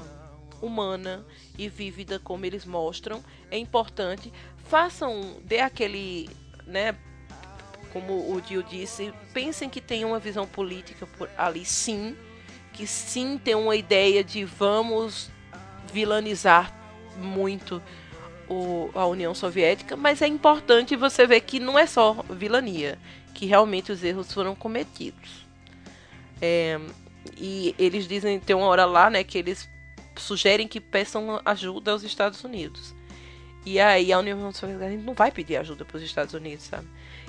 [0.60, 1.24] humana
[1.58, 4.32] e vívida como eles mostram é importante.
[4.68, 6.28] Façam, dê aquele,
[6.66, 6.96] né,
[7.92, 12.16] como o Dio disse, pensem que tem uma visão política ali sim,
[12.76, 15.30] que sim tem uma ideia de vamos
[15.92, 16.72] vilanizar
[17.16, 17.82] muito
[18.48, 22.98] o, a União Soviética, mas é importante você ver que não é só vilania,
[23.32, 25.46] que realmente os erros foram cometidos.
[26.40, 26.78] É,
[27.38, 29.68] e eles dizem, tem uma hora lá, né, que eles
[30.16, 32.94] sugerem que peçam ajuda aos Estados Unidos.
[33.66, 36.86] E aí a União Soviética não vai pedir ajuda para os Estados Unidos, sabe?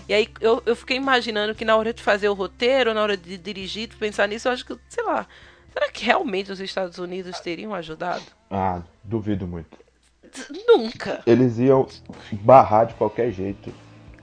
[0.07, 3.17] E aí eu, eu fiquei imaginando que na hora de fazer o roteiro, na hora
[3.17, 5.27] de dirigir, pensar nisso, eu acho que, sei lá,
[5.73, 8.23] será que realmente os Estados Unidos teriam ajudado?
[8.51, 9.75] Ah, duvido muito.
[10.67, 11.23] Nunca.
[11.25, 11.87] Eles iam
[12.31, 13.73] barrar de qualquer jeito.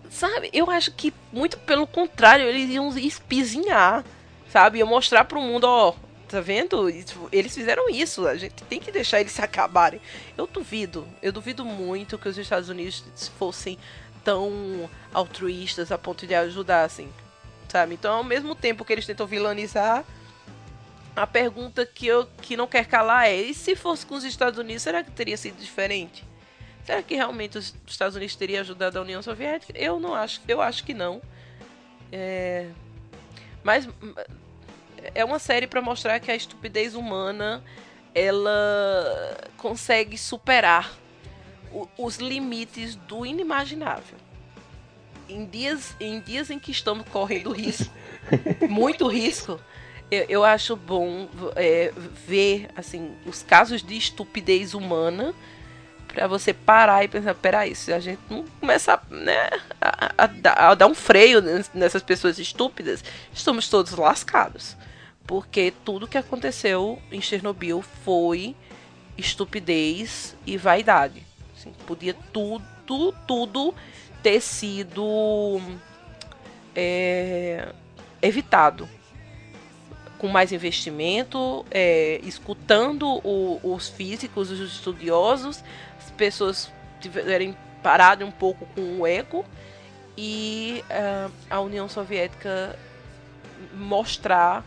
[0.08, 4.04] Sabe, eu acho que muito pelo contrário, eles iam espizinhar,
[4.48, 4.78] sabe?
[4.78, 5.94] Iam mostrar pro mundo, ó,
[6.34, 6.88] tá vendo?
[7.30, 10.00] Eles fizeram isso, a gente tem que deixar eles se acabarem.
[10.36, 13.04] Eu duvido, eu duvido muito que os Estados Unidos
[13.38, 13.78] fossem
[14.24, 17.08] tão altruístas a ponto de ajudar, assim,
[17.68, 17.94] sabe?
[17.94, 20.04] Então, ao mesmo tempo que eles tentam vilanizar,
[21.14, 24.58] a pergunta que eu que não quer calar é: e se fosse com os Estados
[24.58, 26.24] Unidos, será que teria sido diferente?
[26.84, 29.72] Será que realmente os Estados Unidos teriam ajudado a União Soviética?
[29.78, 31.22] Eu não acho, eu acho que não.
[32.10, 32.70] É...
[33.62, 33.88] Mas
[35.14, 37.62] é uma série para mostrar que a estupidez humana
[38.14, 40.92] ela consegue superar
[41.72, 44.16] o, os limites do inimaginável.
[45.28, 47.92] Em dias, em dias em que estamos correndo risco,
[48.68, 49.58] muito risco,
[50.10, 51.92] eu, eu acho bom é,
[52.26, 55.34] ver assim os casos de estupidez humana
[56.14, 60.74] para você parar e pensar, peraí, se a gente não começar né, a, a, a,
[60.74, 61.42] dar um freio
[61.74, 64.76] nessas pessoas estúpidas, estamos todos lascados.
[65.26, 68.54] Porque tudo que aconteceu em Chernobyl foi
[69.16, 71.22] estupidez e vaidade.
[71.56, 73.74] Assim, podia tudo, tudo
[74.22, 75.60] ter sido
[76.74, 77.68] é,
[78.20, 78.88] evitado
[80.18, 85.62] com mais investimento, é, escutando o, os físicos, os estudiosos,
[85.98, 89.44] as pessoas tiverem parado um pouco com o ego
[90.16, 92.78] e uh, a União Soviética
[93.74, 94.64] mostrar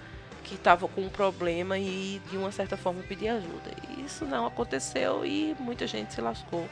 [0.47, 3.71] que estava com um problema e de uma certa forma pedir ajuda.
[3.89, 6.67] E isso não aconteceu e muita gente se lascou.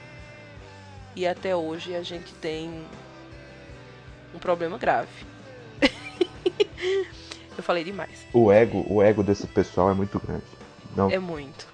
[1.15, 2.85] E até hoje a gente tem
[4.33, 5.09] um problema grave.
[7.57, 8.25] Eu falei demais.
[8.33, 10.43] O ego, o ego desse pessoal é muito grande.
[10.95, 11.09] Não.
[11.09, 11.67] É muito.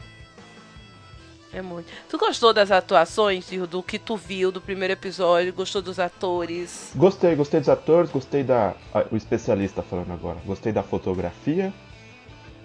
[1.53, 1.91] É muito.
[2.09, 5.51] Tu gostou das atuações, do que tu viu do primeiro episódio?
[5.51, 6.91] Gostou dos atores?
[6.95, 8.73] Gostei, gostei dos atores, gostei da.
[9.11, 10.37] O especialista falando agora.
[10.45, 11.73] Gostei da fotografia,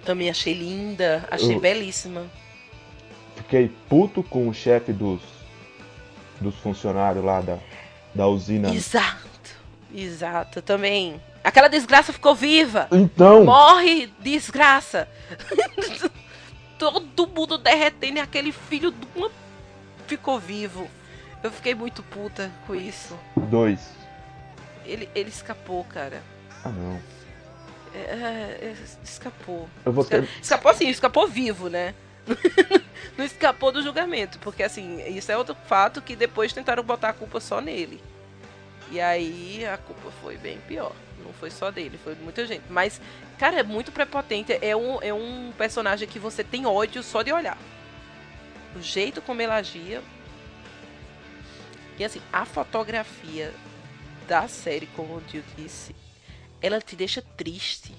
[0.06, 2.26] também achei linda, achei eu belíssima.
[3.34, 5.20] Fiquei puto com o chefe dos,
[6.40, 7.58] dos funcionários lá da,
[8.14, 8.72] da usina.
[8.72, 9.50] Exato,
[9.92, 10.62] exato.
[10.62, 11.20] Também.
[11.42, 12.88] Aquela desgraça ficou viva.
[12.92, 13.44] Então.
[13.44, 15.08] Morre, desgraça.
[16.78, 19.30] Todo mundo derretendo e aquele filho de uma
[20.06, 20.88] ficou vivo.
[21.42, 23.18] Eu fiquei muito puta com isso.
[23.36, 23.90] Dois.
[24.84, 26.22] Ele, ele escapou, cara.
[26.64, 27.15] Ah, não.
[27.96, 29.68] É, é, escapou.
[30.08, 30.28] Ter...
[30.42, 31.94] Escapou assim, escapou vivo, né?
[33.16, 37.12] não escapou do julgamento, porque assim, isso é outro fato que depois tentaram botar a
[37.12, 38.02] culpa só nele.
[38.90, 40.92] E aí a culpa foi bem pior.
[41.24, 42.62] Não foi só dele, foi de muita gente.
[42.68, 43.00] Mas,
[43.38, 44.56] cara, é muito prepotente.
[44.60, 47.58] É um, é um personagem que você tem ódio só de olhar.
[48.76, 50.02] O jeito como ele agia.
[51.98, 53.52] E assim, a fotografia
[54.28, 55.94] da série, como eu disse,
[56.60, 57.94] ela te deixa triste.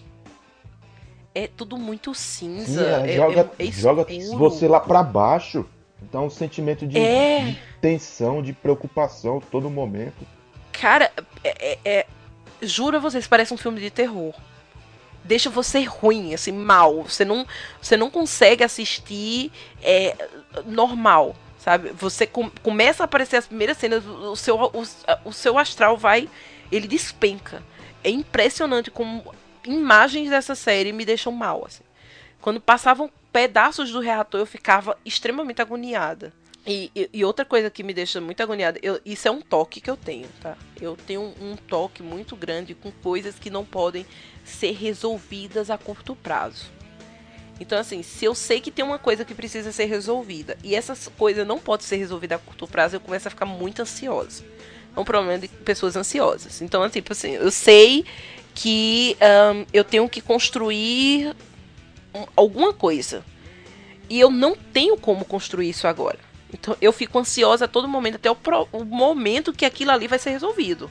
[1.34, 2.84] É tudo muito cinza.
[2.84, 4.06] Sim, é, joga, é, é joga
[4.38, 5.66] você lá para baixo.
[6.12, 7.42] Dá um sentimento de, é.
[7.42, 10.26] de, tensão, de preocupação todo momento.
[10.72, 11.12] Cara,
[11.44, 12.06] é, é, é,
[12.62, 14.34] juro a vocês, parece um filme de terror.
[15.24, 17.04] Deixa você ruim, assim, mal.
[17.04, 17.46] Você não,
[17.82, 20.16] você não consegue assistir é,
[20.66, 21.90] normal, sabe?
[21.94, 24.84] Você com, começa a aparecer as primeiras cenas, o seu, o,
[25.26, 26.30] o seu astral vai.
[26.72, 27.62] Ele despenca
[28.08, 31.66] é impressionante como imagens dessa série me deixam mal.
[31.66, 31.84] Assim.
[32.42, 36.32] Quando passavam pedaços do reator, eu ficava extremamente agoniada.
[36.66, 39.80] E, e, e, outra coisa que me deixa muito agoniada, eu, isso é um toque
[39.80, 40.58] que eu tenho, tá?
[40.82, 44.06] Eu tenho um, um, toque muito grande com coisas que não podem
[44.44, 46.66] ser resolvidas a curto prazo.
[47.58, 50.94] Então, assim, se eu sei que tem uma coisa que precisa ser resolvida e essa
[51.12, 54.44] coisa não pode ser resolvida a curto prazo, eu começo a ficar muito ansiosa
[54.98, 56.60] é um problema de pessoas ansiosas.
[56.60, 58.04] Então, tipo assim, eu sei
[58.56, 61.36] que um, eu tenho que construir
[62.36, 63.24] alguma coisa.
[64.10, 66.18] E eu não tenho como construir isso agora.
[66.52, 70.08] Então eu fico ansiosa a todo momento, até o, pro, o momento que aquilo ali
[70.08, 70.90] vai ser resolvido.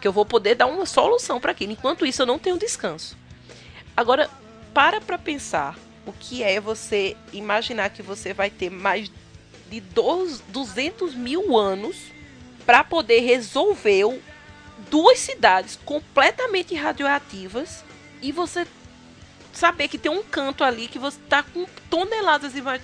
[0.00, 1.72] Que eu vou poder dar uma solução para aquilo.
[1.72, 3.16] Enquanto isso, eu não tenho descanso.
[3.96, 4.30] Agora,
[4.72, 5.76] para para pensar
[6.06, 9.10] o que é você imaginar que você vai ter mais
[9.68, 12.12] de 200 mil anos
[12.64, 14.20] para poder resolver
[14.90, 17.84] duas cidades completamente radioativas
[18.20, 18.66] e você
[19.52, 22.82] saber que tem um canto ali que você tá com toneladas e mais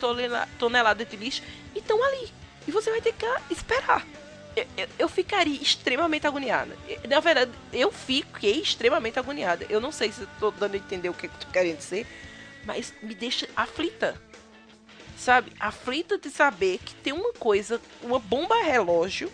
[0.59, 1.43] toneladas de lixo
[1.74, 2.29] e estão ali.
[2.66, 4.07] E você vai ter que esperar.
[4.55, 6.76] Eu, eu, eu, ficaria extremamente agoniada.
[7.09, 9.64] Na verdade, eu fiquei extremamente agoniada.
[9.70, 12.07] Eu não sei se estou dando a entender o que, que tu querendo dizer,
[12.64, 14.20] mas me deixa aflita.
[15.16, 15.53] Sabe?
[15.59, 19.33] Aflita de saber que tem uma coisa, uma bomba relógio.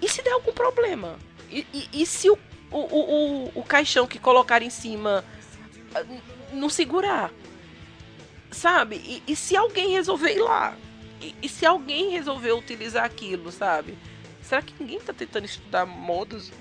[0.00, 1.18] E se der algum problema?
[1.50, 2.38] E, e, e se o,
[2.70, 5.24] o, o, o, caixão que colocar em cima
[5.94, 6.04] ah,
[6.52, 7.32] não segurar?
[8.50, 8.96] Sabe?
[8.96, 10.76] E, e se alguém resolver ir lá?
[11.20, 13.96] E, e, se alguém resolver utilizar aquilo, sabe?
[14.42, 16.52] Será que ninguém tá tentando estudar modos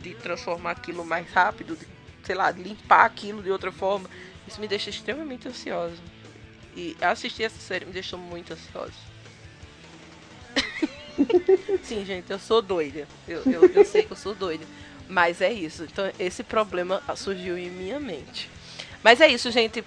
[0.00, 1.86] de transformar aquilo mais rápido, de,
[2.24, 4.08] sei lá, limpar aquilo de outra forma?
[4.46, 5.96] Isso me deixa extremamente ansiosa.
[6.74, 8.94] E assistir essa série me deixou muito ansiosa.
[11.82, 13.06] Sim, gente, eu sou doida.
[13.26, 14.64] Eu, eu, eu sei que eu sou doida.
[15.08, 15.84] Mas é isso.
[15.84, 18.50] Então, esse problema surgiu em minha mente.
[19.02, 19.82] Mas é isso, gente.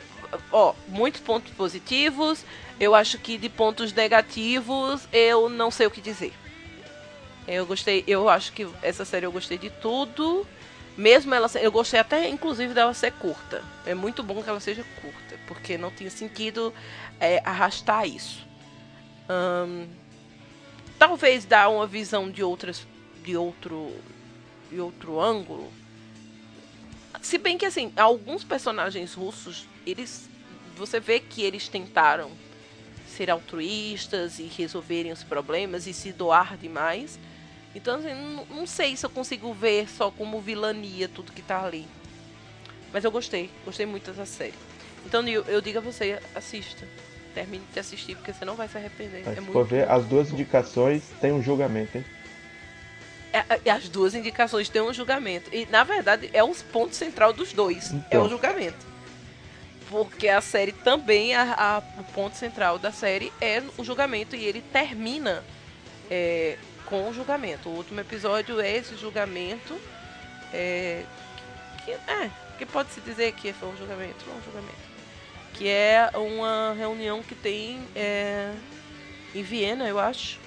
[0.51, 2.43] Ó, muitos pontos positivos.
[2.79, 6.33] Eu acho que de pontos negativos eu não sei o que dizer.
[7.47, 10.47] Eu gostei, eu acho que essa série eu gostei de tudo.
[10.97, 13.63] Mesmo ela, eu gostei até inclusive dela ser curta.
[13.85, 16.73] É muito bom que ela seja curta, porque não tinha sentido
[17.19, 18.45] é, arrastar isso.
[19.29, 19.87] Hum,
[21.11, 22.87] talvez dar uma visão de outras,
[23.21, 23.93] de outro,
[24.69, 25.69] de outro ângulo.
[27.21, 30.29] Se bem que assim, alguns personagens russos, eles,
[30.77, 32.31] você vê que eles tentaram
[33.05, 37.19] ser altruístas e resolverem os problemas e se doar demais.
[37.75, 41.85] Então, assim, não, sei se eu consigo ver só como vilania tudo que tá ali.
[42.93, 44.53] Mas eu gostei, gostei muito dessa série.
[45.05, 46.87] Então eu, eu digo a você, assista.
[47.33, 49.23] Termine de assistir, porque você não vai se arrepender.
[49.25, 52.05] Mas é for ver, as duas indicações tem um julgamento, hein?
[53.33, 55.49] É, as duas indicações têm um julgamento.
[55.53, 57.91] E, na verdade, é o ponto central dos dois.
[57.91, 58.21] Então.
[58.21, 58.91] É o julgamento
[59.91, 64.45] porque a série também, a, a, o ponto central da série é o julgamento e
[64.45, 65.43] ele termina
[66.09, 67.67] é, com o julgamento.
[67.69, 69.77] O último episódio é esse julgamento,
[70.53, 71.03] é,
[71.83, 74.90] que, é, que pode se dizer que foi um julgamento, não um julgamento,
[75.53, 78.53] que é uma reunião que tem é,
[79.33, 80.39] em Viena, eu acho,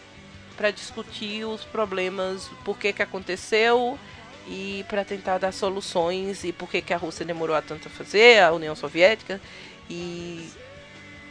[0.57, 3.99] para discutir os problemas, por que que aconteceu
[4.47, 7.91] e para tentar dar soluções e por que, que a Rússia demorou a tanto a
[7.91, 9.41] fazer, a União Soviética
[9.89, 10.49] e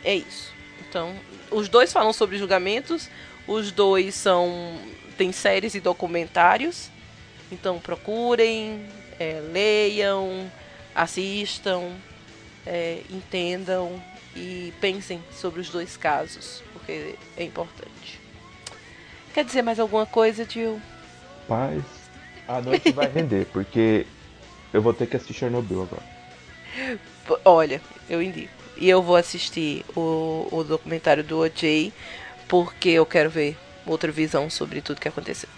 [0.03, 0.51] é isso.
[0.88, 1.15] Então,
[1.51, 3.09] os dois falam sobre julgamentos,
[3.47, 4.78] os dois são
[5.17, 6.89] tem séries e documentários,
[7.51, 8.84] então procurem,
[9.19, 10.51] é, leiam,
[10.95, 11.91] assistam,
[12.66, 14.01] é, entendam
[14.36, 18.20] e pensem sobre os dois casos, porque é importante.
[19.34, 20.82] Quer dizer mais alguma coisa, Jill?
[21.47, 22.03] Paz
[22.47, 24.05] a noite vai render, porque
[24.72, 26.99] eu vou ter que assistir Chernobyl agora.
[27.45, 28.51] Olha, eu indico.
[28.78, 31.93] E eu vou assistir o, o documentário do OJ,
[32.47, 35.49] porque eu quero ver outra visão sobre tudo que aconteceu.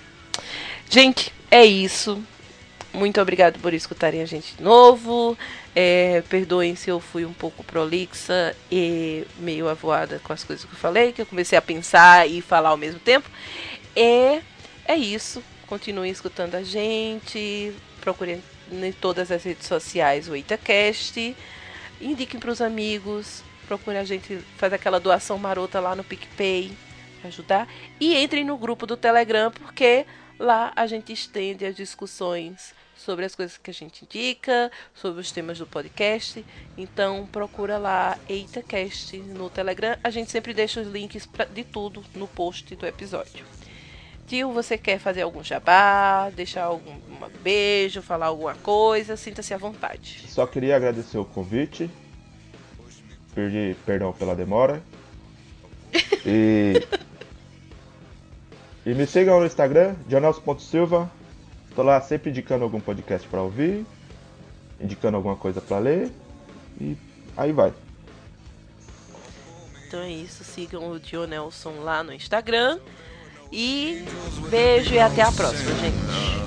[0.89, 2.21] Gente, é isso.
[2.93, 5.37] Muito obrigado por escutarem a gente de novo.
[5.77, 10.71] É, perdoem se eu fui um pouco prolixa e meio avoada com as coisas que
[10.71, 13.29] eu falei, que eu comecei a pensar e falar ao mesmo tempo.
[13.93, 14.41] E
[14.85, 15.43] é isso.
[15.67, 17.73] Continuem escutando a gente.
[17.99, 21.35] Procurem em todas as redes sociais o Itacast.
[21.99, 23.43] Indiquem para os amigos.
[23.67, 26.71] Procure a gente fazer aquela doação marota lá no PicPay
[27.19, 27.67] para ajudar.
[27.99, 30.05] E entrem no grupo do Telegram, porque
[30.37, 35.31] lá a gente estende as discussões sobre as coisas que a gente indica, sobre os
[35.31, 36.45] temas do podcast.
[36.77, 39.97] Então procura lá EitaCast no Telegram.
[40.03, 43.45] A gente sempre deixa os links pra, de tudo no post do episódio.
[44.27, 46.95] Tio, você quer fazer algum jabá, deixar algum
[47.43, 49.15] beijo, falar alguma coisa?
[49.15, 50.23] Sinta-se à vontade.
[50.27, 51.89] Só queria agradecer o convite.
[53.35, 54.81] Pedir perdão pela demora.
[56.25, 56.81] E.
[58.83, 61.11] e me sigam no Instagram, jornals.silva.
[61.75, 63.85] Tô lá sempre indicando algum podcast para ouvir,
[64.79, 66.09] indicando alguma coisa para ler.
[66.79, 66.95] E
[67.35, 67.73] aí vai.
[69.85, 72.79] Então é isso, sigam o Dionelson lá no Instagram.
[73.51, 74.05] E
[74.49, 76.45] beijo e até a próxima, gente.